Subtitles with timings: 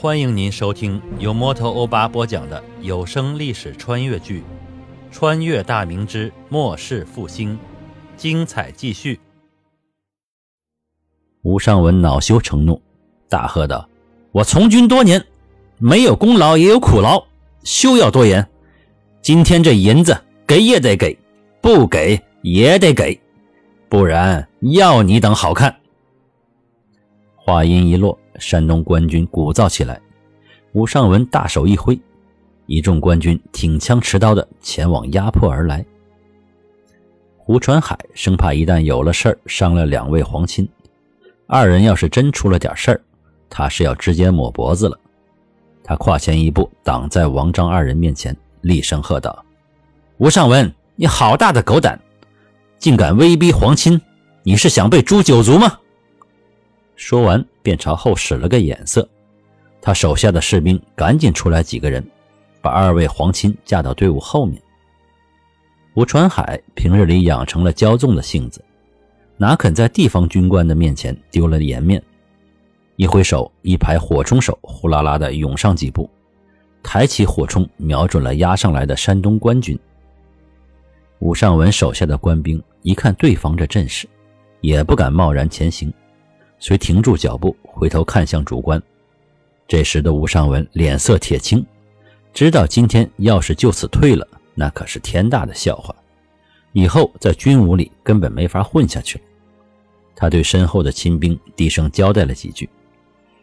[0.00, 4.44] 欢迎您收听由摩托欧巴播讲的有声历史穿越剧
[5.12, 7.54] 《穿越大明之末世复兴》，
[8.16, 9.18] 精彩继续。
[11.42, 12.80] 吴尚文恼羞成怒，
[13.28, 13.88] 大喝道
[14.30, 15.20] ：“我从军多年，
[15.78, 17.20] 没有功劳也有苦劳，
[17.64, 18.48] 休要多言。
[19.20, 21.18] 今天这银子给也得给，
[21.60, 23.20] 不给也得给，
[23.88, 25.74] 不然要你等好看。”
[27.34, 30.00] 话音一落，山东官军鼓噪起来。
[30.72, 31.98] 吴尚文大手一挥，
[32.66, 35.84] 一众官军挺枪持刀的前往压迫而来。
[37.36, 40.68] 胡传海生怕一旦有了事儿伤了两位皇亲，
[41.46, 43.00] 二人要是真出了点事儿，
[43.48, 44.98] 他是要直接抹脖子了。
[45.82, 49.42] 他跨前一步，挡在王张二人面前，厉声喝道
[50.18, 51.98] ：“吴尚文，你好大的狗胆，
[52.78, 53.98] 竟敢威逼皇亲！
[54.42, 55.78] 你是想被诛九族吗？”
[56.98, 59.08] 说完，便朝后使了个眼色。
[59.80, 62.04] 他手下的士兵赶紧出来几个人，
[62.60, 64.60] 把二位皇亲架到队伍后面。
[65.94, 68.60] 吴传海平日里养成了骄纵的性子，
[69.36, 72.02] 哪肯在地方军官的面前丢了颜面？
[72.96, 76.10] 一挥手，一排火冲手呼啦啦地涌上几步，
[76.82, 79.78] 抬起火冲，瞄准了压上来的山东官军。
[81.20, 84.08] 吴尚文手下的官兵一看对方这阵势，
[84.60, 85.92] 也不敢贸然前行。
[86.60, 88.82] 遂停住脚步，回头看向主官。
[89.66, 91.64] 这时的吴尚文脸色铁青，
[92.32, 95.94] 知道今天要是就此退了，那可是天大的笑话，
[96.72, 99.24] 以后在军伍里根本没法混下去了。
[100.16, 102.68] 他对身后的亲兵低声交代了几句，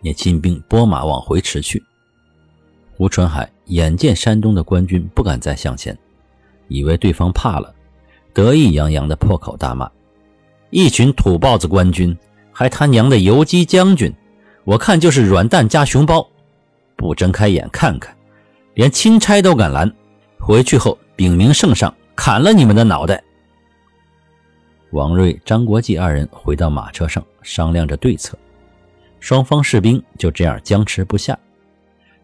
[0.00, 1.82] 那亲兵拨马往回驰去。
[2.96, 5.96] 胡春海眼见山东的官军不敢再向前，
[6.68, 7.74] 以为对方怕了，
[8.32, 9.90] 得意洋洋地破口大骂
[10.70, 12.16] ：“一群土包子官军！”
[12.58, 14.10] 还他娘的游击将军，
[14.64, 16.26] 我看就是软蛋加熊包，
[16.96, 18.16] 不睁开眼看看，
[18.72, 19.92] 连钦差都敢拦，
[20.38, 23.22] 回去后禀明圣上，砍了你们的脑袋。
[24.92, 28.38] 王瑞、张国际二人回到马车上商量着对策，
[29.20, 31.38] 双方士兵就这样僵持不下。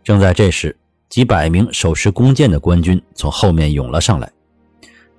[0.03, 0.75] 正在这时，
[1.11, 4.33] 几百名手持弓箭的官军从后面涌了上来。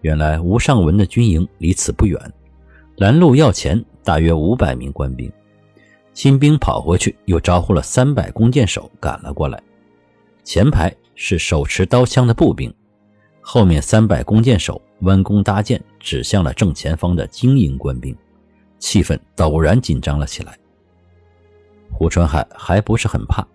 [0.02, 2.20] 原来吴尚文的军营离此不远，
[2.96, 3.86] 拦路要钱。
[4.04, 5.32] 大约五百名官兵，
[6.14, 9.62] 新兵跑回去，又招呼了三百弓箭手赶了过来。
[10.44, 12.74] 前排是手持刀枪的步兵，
[13.42, 18.16] 后面三百弓箭手弯弓搭箭，指向了正前方的精英官兵，
[18.78, 20.58] 气氛陡然紧张了起来。
[21.92, 23.48] 胡传海还不是很怕，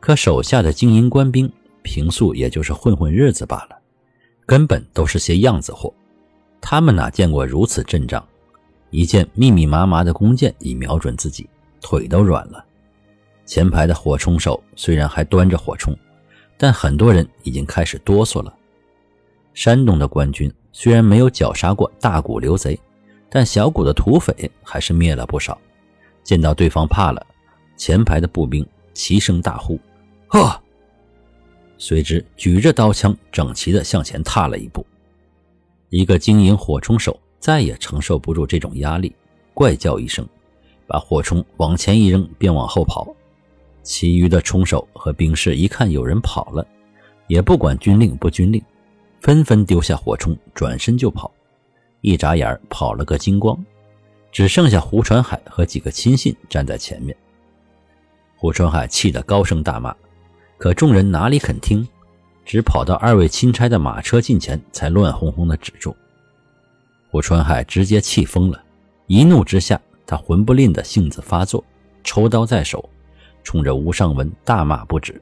[0.00, 3.76] 可手下的精英官兵平素也就是混混日子罢了，
[4.46, 5.92] 根本都是些样子货，
[6.60, 8.26] 他们哪见过如此阵仗？
[8.92, 11.48] 一件密密麻麻的弓箭已瞄准自己，
[11.80, 12.62] 腿都软了。
[13.46, 15.96] 前排的火冲手虽然还端着火冲，
[16.58, 18.54] 但很多人已经开始哆嗦了。
[19.54, 22.78] 山东的官军虽然没有绞杀过大股刘贼，
[23.30, 25.58] 但小股的土匪还是灭了不少。
[26.22, 27.26] 见到对方怕了，
[27.76, 29.80] 前排的步兵齐声大呼
[30.28, 30.62] ：“呵！”
[31.78, 34.86] 随之举着刀枪，整齐地向前踏了一步。
[35.88, 37.18] 一个经营火冲手。
[37.42, 39.12] 再也承受不住这种压力，
[39.52, 40.24] 怪叫一声，
[40.86, 43.12] 把火冲往前一扔，便往后跑。
[43.82, 46.64] 其余的冲手和兵士一看有人跑了，
[47.26, 48.62] 也不管军令不军令，
[49.20, 51.28] 纷纷丢下火冲，转身就跑。
[52.00, 53.58] 一眨眼跑了个精光，
[54.30, 57.16] 只剩下胡传海和几个亲信站在前面。
[58.36, 59.92] 胡传海气得高声大骂，
[60.58, 61.84] 可众人哪里肯听，
[62.44, 65.92] 只跑到二位钦差的马车近前，才乱哄哄地止住。
[67.12, 68.58] 胡传海直接气疯了，
[69.06, 71.62] 一怒之下，他魂不吝的性子发作，
[72.02, 72.88] 抽刀在手，
[73.44, 75.20] 冲着吴尚文大骂不止。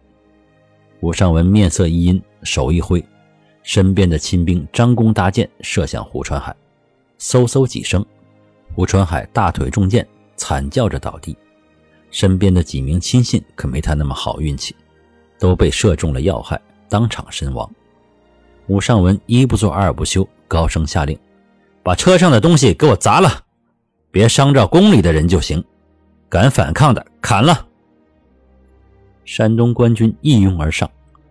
[1.00, 3.04] 吴尚文面色一阴，手一挥，
[3.64, 6.54] 身边的亲兵张弓搭箭射向胡传海，
[7.18, 8.06] 嗖嗖几声，
[8.72, 10.06] 胡传海大腿中箭，
[10.36, 11.36] 惨叫着倒地。
[12.12, 14.76] 身边的几名亲信可没他那么好运气，
[15.40, 17.68] 都被射中了要害，当场身亡。
[18.68, 21.18] 吴尚文一不做二不休，高声下令。
[21.82, 23.44] 把车上的东西给我砸了，
[24.10, 25.62] 别伤着宫里的人就行。
[26.28, 27.66] 敢反抗的，砍了！
[29.24, 30.88] 山东官军一拥而上，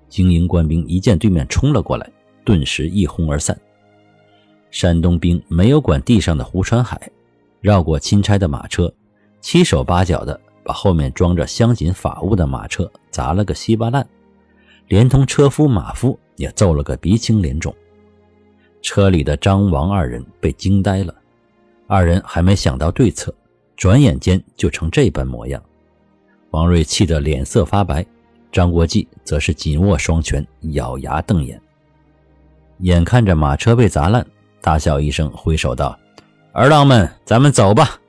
[0.09, 2.09] 精英官兵一见对面冲了过来，
[2.43, 3.57] 顿时一哄而散。
[4.71, 7.09] 山东兵没有管地上的胡传海，
[7.61, 8.93] 绕过钦差的马车，
[9.39, 14.05] 七手八脚的把后面装着镶紧法物的马车砸了个稀巴烂，
[14.87, 17.73] 连同车夫马夫也揍了个鼻青脸肿。
[18.81, 21.13] 车里的张王二人被惊呆了，
[21.87, 23.33] 二人还没想到对策，
[23.75, 25.61] 转眼间就成这般模样。
[26.51, 28.05] 王瑞气得脸色发白，
[28.51, 31.61] 张国际则是紧握双拳，咬牙瞪眼。
[32.79, 34.25] 眼看着马车被砸烂，
[34.61, 35.97] 大笑一声，挥手道
[36.53, 37.99] ：“儿郎们，咱们走吧。”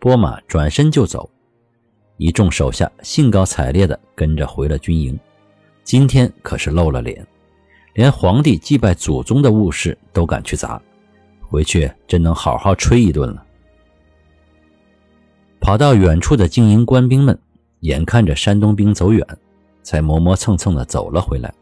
[0.00, 1.28] 拨马转身就走，
[2.16, 5.18] 一众手下兴高采烈地跟着回了军营。
[5.84, 7.24] 今天可是露了脸，
[7.96, 10.80] 连皇帝祭拜祖宗的物事都敢去砸，
[11.40, 13.42] 回去真能好好吹一顿了。
[15.58, 17.36] 跑到远处的精营官兵们。
[17.80, 19.24] 眼看着山东兵走远，
[19.82, 21.52] 才磨磨蹭蹭的走了回来。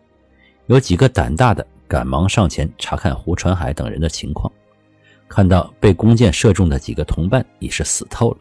[0.67, 4.51] 有几个胆大的，赶忙上前查看胡传海等人的情况。
[5.29, 8.39] 看到被弓箭射中的几个同伴已是死透了，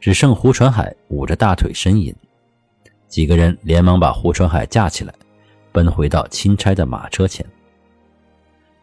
[0.00, 2.12] 只剩胡传海捂着大腿呻吟。
[3.06, 5.14] 几个人连忙把胡传海架起来，
[5.74, 7.44] 奔回到钦差的马车前。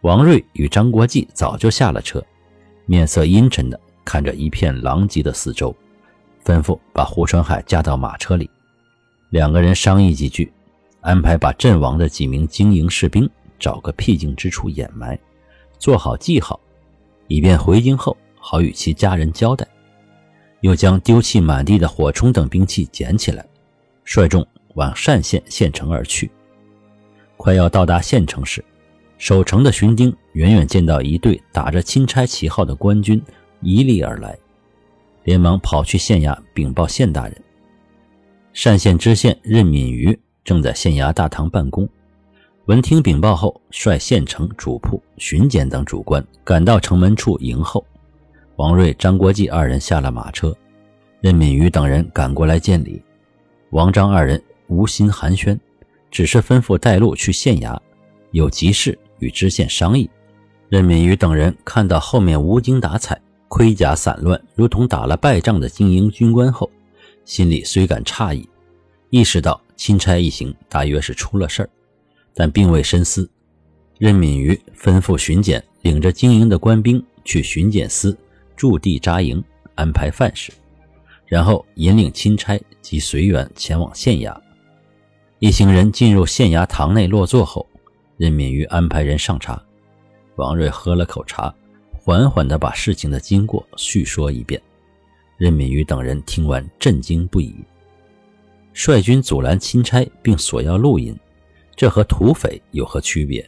[0.02, 2.22] 王瑞与张国际早就下了车，
[2.86, 5.74] 面色阴沉地看着一片狼藉的四周。
[6.44, 8.50] 吩咐把胡传海架到马车里，
[9.30, 10.52] 两个人商议几句，
[11.00, 15.18] 安排把阵亡的几名经营士兵找个僻静之处掩埋，
[15.80, 16.60] 做好记号，
[17.28, 19.66] 以便回京后好与其家人交代。
[20.60, 23.46] 又将丢弃满地的火铳等兵器捡起来，
[24.04, 26.30] 率众往单县县城而去。
[27.42, 28.64] 快要到达县城时，
[29.18, 33.20] 守城的巡丁远远见到一队打着钦差旗号的官军
[33.62, 34.38] 一立而来。
[35.24, 37.36] 连忙跑去县衙禀报县大人。
[38.64, 41.90] 单县知县任敏瑜正在县衙大堂办公，
[42.66, 47.84] 闻听禀报后，率县城主仆、巡检等主官赶到城门处迎候。
[48.58, 50.56] 王瑞、张国际二人下了马车，
[51.22, 53.02] 任敏瑜等人赶过来见礼。
[53.72, 55.58] 王张二人无心寒暄，
[56.12, 57.80] 只是吩咐带路去县衙，
[58.32, 60.08] 有急事与知县商议。
[60.70, 63.20] 任敏瑜等人看到后面无精打采。
[63.54, 66.72] 盔甲散乱，如同打了败仗的精英军官后，
[67.26, 68.48] 心里虽感诧异，
[69.10, 71.70] 意识到钦差一行大约是出了事儿，
[72.34, 73.30] 但并未深思。
[74.00, 78.18] 任敏瑜吩咐巡检领着精营的官兵去巡检司
[78.56, 79.44] 驻地扎营，
[79.76, 80.54] 安排饭食，
[81.26, 84.34] 然后引领钦差及随员前往县衙。
[85.42, 87.68] 一行人进入县衙堂内落座后，
[88.16, 89.60] 任敏瑜安排人上茶。
[90.36, 91.52] 王瑞喝了口茶。
[92.04, 94.62] 缓缓地把事情的经过叙说一遍，
[95.38, 97.56] 任敏瑜等人听完震惊不已。
[98.74, 101.18] 率军阻拦钦差并索要录音，
[101.76, 103.44] 这和土匪有何区别？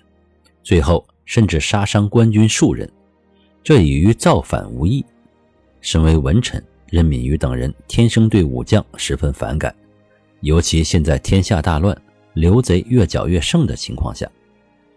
[0.64, 2.92] 最后甚至杀伤官军数人，
[3.64, 5.06] 这已与造反无异。
[5.80, 9.76] 身为文臣，任敏瑜等人天生对武将十分反感，
[10.44, 11.98] 尤其现在天下大乱，
[12.34, 14.30] 刘贼越剿越盛的情况下，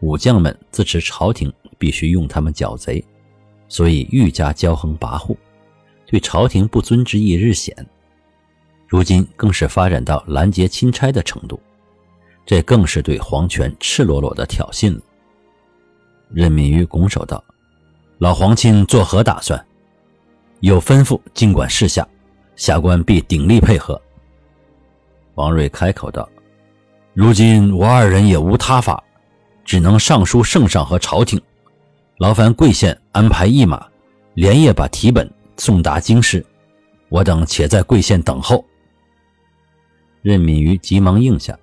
[0.01, 3.03] 武将们自持朝廷必须用他们剿贼。
[3.69, 5.37] 所以愈加骄横跋扈，
[6.05, 7.75] 对朝廷不尊之意日显。
[8.89, 11.61] 如今更是发展到拦截钦差的程度，
[12.45, 15.01] 这更是对皇权赤裸裸的挑衅了。
[16.33, 17.43] 任敏瑜拱手道
[18.19, 19.65] ：“老皇亲作何打算？
[20.59, 22.07] 有吩咐尽管示下，
[22.57, 24.01] 下官必鼎力配合。”
[25.37, 26.27] 王瑞开口道
[27.13, 29.03] ：“如今我二人也无他法，
[29.65, 31.41] 只能上书圣上和朝廷。”
[32.17, 33.87] 劳烦贵县安排驿马，
[34.33, 36.45] 连夜把题本送达京师。
[37.11, 38.65] 我等且在贵县等候。
[40.23, 41.57] 任敏瑜急忙应下，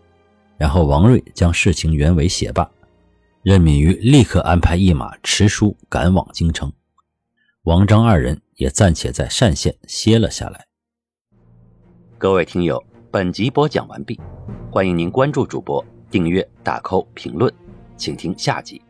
[0.55, 2.69] 然后王瑞将事情原委写罢，
[3.41, 6.71] 任敏瑜立刻安排驿马持书赶往京城。
[7.63, 10.67] 王张二人也暂且在单县歇了下来。
[12.19, 12.81] 各位听友，
[13.13, 14.19] 本集播讲完毕，
[14.71, 17.53] 欢迎您关注主播，订阅、打 call、评论，
[17.95, 18.81] 请听下集。